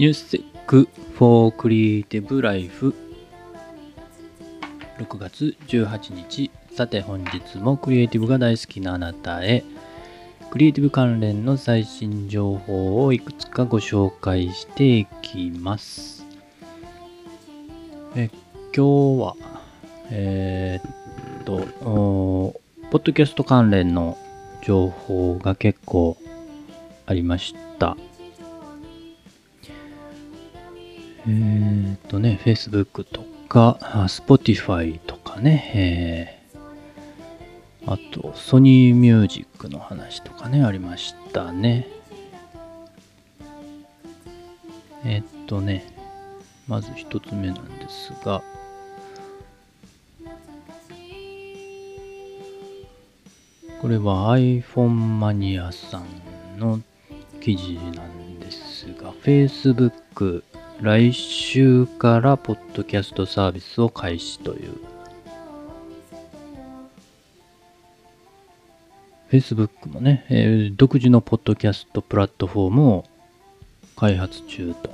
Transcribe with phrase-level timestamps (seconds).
[0.00, 0.88] ニューステック
[1.18, 2.94] for Creative Life
[4.98, 6.50] 6月18日。
[6.74, 9.62] さて本日もクリエイティブが大好きなあなたへ。
[10.50, 16.24] クリエイティブ関連の最新情報をいくつかご紹介していきます。
[18.16, 18.30] え
[18.74, 19.36] 今日は
[20.10, 21.58] えー、っと
[22.90, 24.16] ポッドキャスト関連の
[24.62, 26.16] 情報が結構
[27.04, 27.98] ありました。
[31.28, 41.86] え、っとね、Facebook とか、Spotify とかね、えー、あと、ソニーミュージックの話とかね、ありましたね。
[45.04, 45.84] えー、っとね、
[46.68, 48.42] まず一つ目なんですが、
[53.80, 56.02] これは iPhone マニアさ
[56.56, 56.80] んの
[57.40, 60.44] 記事なんですが、Facebook
[60.82, 64.72] 来週からポッドキャストサービスを開始という。
[69.30, 73.04] Facebook もね、えー、独自のポッドキャストプラットフォームを
[73.94, 74.90] 開発中と。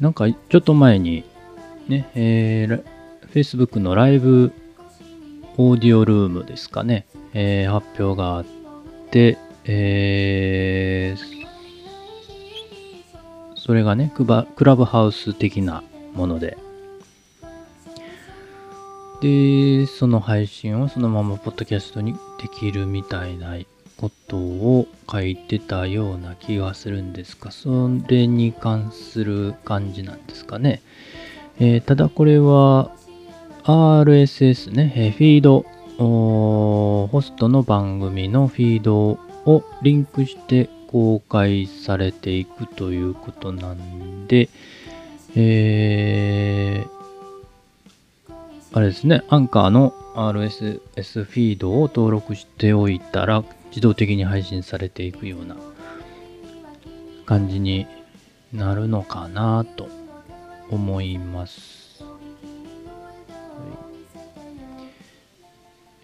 [0.00, 1.24] なんかちょっと前に
[1.88, 2.84] ね、えー、
[3.32, 4.52] Facebook のライブ
[5.56, 8.44] オーディオルームですかね、えー、発表があっ
[9.10, 11.39] て、えー、
[13.70, 16.58] それがねクバ、クラブハウス的なもので、
[19.20, 23.54] で、その配信をそのままポッドキャストにできるみたいな
[23.96, 30.82] ことを書いてたような気がするんですが、それに関する感じなんですかね。
[31.60, 32.90] えー、ただこれは
[33.62, 35.64] RSS ね、えー、フィード、
[35.96, 39.10] ホストの番組のフィード
[39.46, 44.48] をリンクして公開されていくということなんで、
[45.36, 48.34] えー、
[48.72, 55.56] あれですね、アンカーの RSS フィードを登録しておいたら自動的に配信されていくような
[57.24, 57.86] 感じに
[58.52, 59.88] なるのかなと
[60.70, 62.02] 思います。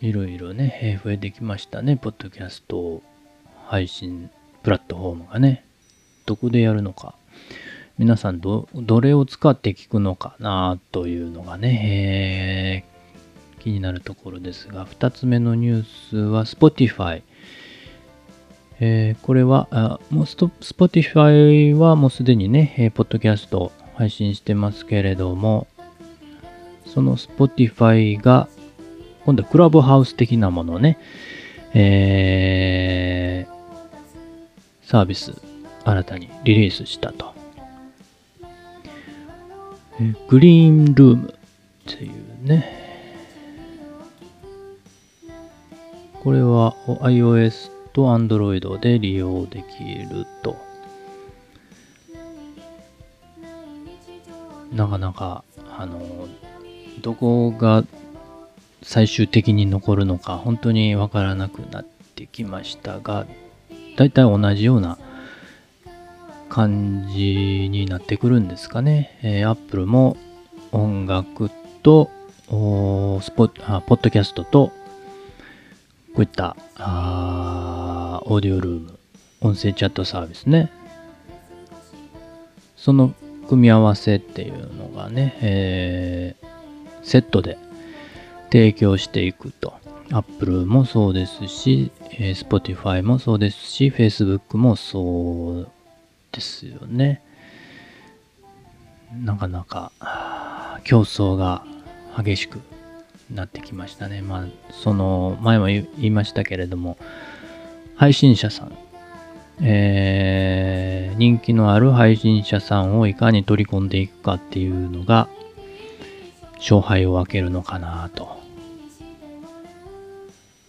[0.00, 3.02] いろいろね、増えてきましたね、ポッドキャスト
[3.66, 4.30] 配信
[4.66, 5.64] プラットフォームがね、
[6.26, 7.14] どこでやるのか、
[7.98, 12.84] 皆さんど、どれを使って聞くのかなというのがね、
[13.54, 17.22] えー、気になるところですが、2つ目のニュースは Spotify。
[18.80, 25.68] えー、これは、もう Spotify はもうすでにね、えー、ポッドキャスト配信してますけれども、
[26.86, 28.48] その Spotify が、
[29.26, 30.98] 今度はクラブハウス的なものね、
[31.72, 33.55] えー、
[34.86, 35.32] サービス
[35.84, 37.34] 新たにリリースしたと。
[40.28, 42.86] グリーンルームっていうね。
[46.22, 50.56] これは iOS と Android で利用できると。
[54.72, 55.42] なかなか、
[55.76, 56.28] あの、
[57.02, 57.82] どこが
[58.82, 63.26] 最終的に残るのか本当にわからなくなってきましたが、
[63.96, 64.98] 大体同じような
[66.48, 69.18] 感じになってくるんですかね。
[69.22, 70.16] えー、Apple も
[70.72, 71.50] 音楽
[71.82, 72.10] と
[72.48, 74.68] スポあポッドキャストと
[76.14, 78.98] こういったあーオーディオルーム
[79.40, 80.70] 音声チャットサービスね
[82.76, 83.14] その
[83.48, 86.46] 組み合わせっていうのがね、えー、
[87.02, 87.58] セットで
[88.50, 89.74] 提供していくと
[90.12, 95.68] Apple もそうですし、え、Spotify もそうですし、Facebook もそう
[96.32, 97.22] ですよね。
[99.22, 99.92] なかなか
[100.84, 101.64] 競争が
[102.16, 102.60] 激しく
[103.32, 104.22] なってきましたね。
[104.22, 106.96] まあ、その前も言いましたけれども、
[107.96, 108.76] 配信者さん、
[109.62, 115.28] えー、人気のある配信者さんをいかに取り込んでいくかっていうのが
[116.56, 118.38] 勝敗を分けるのかなと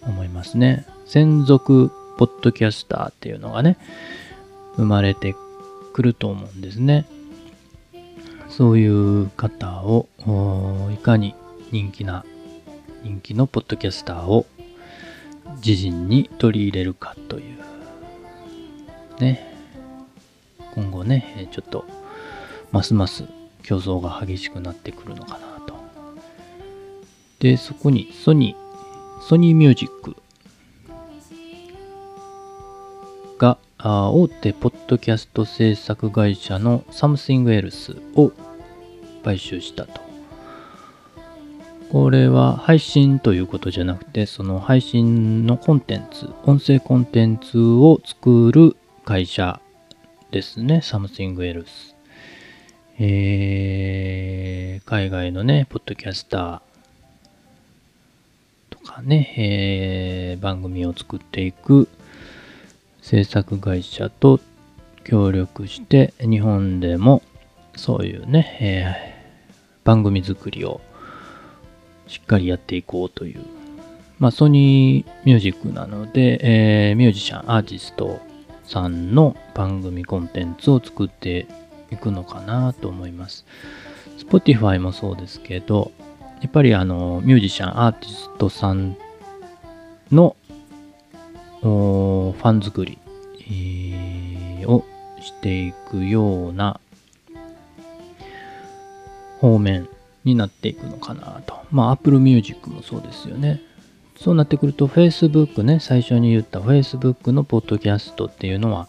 [0.01, 0.85] 思いますね。
[1.07, 3.77] 専属ポッドキャスターっていうのがね、
[4.75, 5.35] 生まれて
[5.93, 7.05] くると思うんですね。
[8.49, 10.07] そういう方を
[10.93, 11.33] いかに
[11.71, 12.25] 人気な
[13.03, 14.45] 人気のポッドキャスターを
[15.57, 17.57] 自陣に取り入れるかという。
[19.21, 19.55] ね。
[20.75, 21.85] 今後ねちょっと
[22.71, 23.23] ますます
[23.63, 25.75] 競争が激しくなってくるのかなと。
[27.39, 30.17] でそこにソニーソニーミュージック。
[33.79, 38.31] あ大手ポッドキャスト制作会社の Something Else を
[39.23, 40.01] 買収したと。
[41.91, 48.75] これは配信ということじゃなくて、その配信のコンテンツ、音声コンテンツを作る
[49.05, 49.61] 会社
[50.31, 51.95] ですね、Something Else。
[52.99, 56.61] えー、海外のね、ポッドキャスター
[58.71, 61.87] とかね、えー、番組を作っていく
[63.07, 64.41] 制作会社と
[65.05, 67.21] 協力して、日本でも
[67.77, 70.81] そういうね、えー、番組作りを
[72.05, 73.45] しっかりやっていこうという、
[74.19, 78.19] まあ、ソニーミュージックなので、えー、ミュージシャン、アーティスト
[78.65, 81.47] さんの番組コンテンツを作って
[81.89, 83.45] いくのかなと思います。
[84.17, 85.93] Spotify もそうですけど、
[86.41, 88.97] やっぱりあのミュージシャン、アーティストさん
[90.11, 90.35] の
[91.61, 92.97] ファン作り、
[93.41, 94.85] えー、を
[95.21, 96.79] していくような
[99.39, 99.87] 方面
[100.23, 101.55] になっていくのかなと。
[101.71, 103.61] まあ Apple Music もそうですよね。
[104.19, 108.87] そうなってくると Facebook ね、最初に言った Facebook のポッドキャストっていうのは、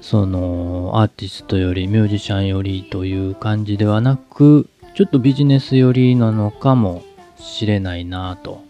[0.00, 7.02] そのアーティストよりミュージシャンよりという感じではなく、ちょっとビジネス寄りなのかも
[7.38, 8.64] しれないなと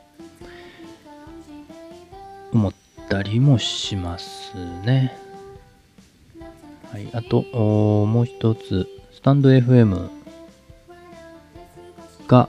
[2.53, 2.75] 思っ
[3.11, 4.55] たりもします
[4.85, 5.13] ね。
[6.93, 7.43] はい、あと、
[8.07, 10.09] もう一つ、スタンド FM
[12.29, 12.49] が、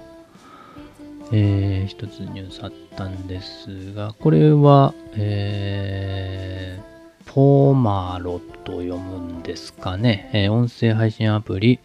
[1.32, 11.80] えー、一つニュースあったんですが、これは、えー、ポーマロと読むんですかね、えー、音声配信アプリ、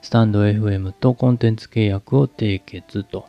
[0.00, 3.26] スタンド FM とコンテンツ契約を締結と。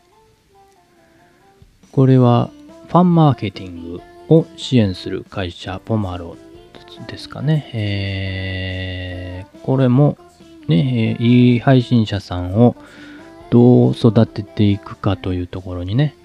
[1.92, 2.50] これは
[2.88, 6.38] ファンマーケティングを支援する会社、ポマロ
[7.08, 7.70] ですかね。
[7.74, 10.18] えー、これも
[10.68, 12.76] ね、いい配信者さんを
[13.50, 16.16] どう育てていくかというところにね、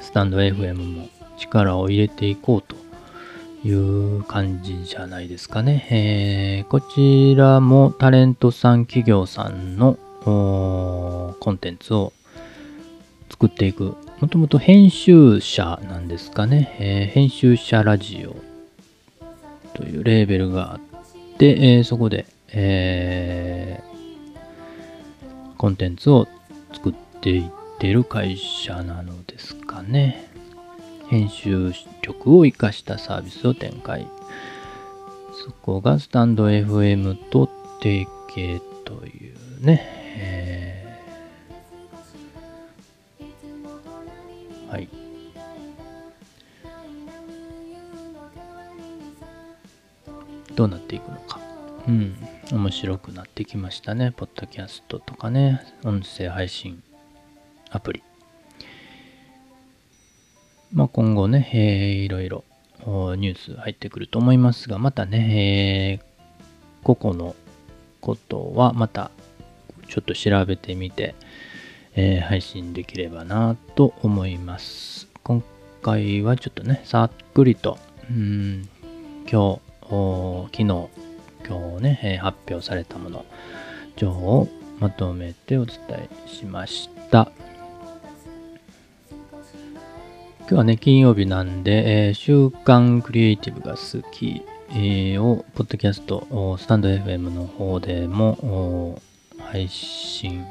[0.00, 1.08] スタンド FM も
[1.38, 2.76] 力を入れていこうと
[3.66, 3.72] い
[4.18, 5.86] う感じじゃないですかね。
[5.90, 12.12] えー、こちらもタレントさん、企業さんのコンテンツを
[13.30, 13.96] 作っていく。
[14.22, 16.76] もともと編集者なんですかね。
[16.78, 18.36] えー、編集者ラジオ
[19.74, 20.80] というレーベルがあっ
[21.38, 23.92] て、えー、そこで、えー
[25.62, 26.26] コンテンツを
[26.72, 30.28] 作っていってる会社なのですかね。
[31.08, 34.08] 編集力を活かしたサービスを展開。
[35.44, 37.48] そこがスタンド FM と
[37.80, 39.82] 提携というね。
[40.16, 40.81] えー、
[44.72, 44.88] はい。
[50.54, 51.38] どうなっていくのか。
[51.86, 52.16] うん。
[52.50, 54.12] 面白くなってきましたね。
[54.16, 56.82] ポッドキャストとかね、音声配信
[57.68, 58.02] アプリ。
[60.72, 62.44] まあ、今後ね、えー、いろいろ
[62.80, 67.36] ニュース入ってくると思いますが、またね、えー、個々の
[68.00, 69.10] ことはまた
[69.86, 71.14] ちょっと調べてみて、
[71.94, 75.08] えー、配信できればなと思います。
[75.22, 75.42] 今
[75.82, 77.78] 回はちょっとね、さっくりと、
[78.10, 78.68] うん、
[79.30, 79.60] 今日、
[80.52, 80.88] 昨日、今
[81.78, 83.24] 日ね、え発表されたもの、
[83.96, 84.48] 情報を
[84.80, 87.30] まとめてお伝えしました。
[90.40, 98.98] 今日はね、金曜日なんで、えー、週刊クリエイティブが好き、えー、を、ポッドキャスト、スタンド FM の方でも
[99.38, 100.44] 配信、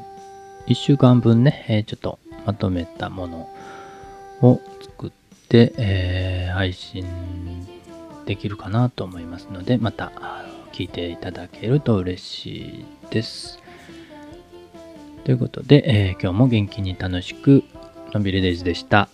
[0.67, 3.49] 1週間分ね、え、ちょっとまとめたもの
[4.41, 5.11] を作っ
[5.47, 7.05] て、えー、配信
[8.25, 10.11] できるかなと思いますので、また
[10.71, 13.59] 聞いていただけると嬉しいです。
[15.23, 17.63] ということで、えー、今日も元気に楽しく
[18.13, 19.09] のんびりデイズでした。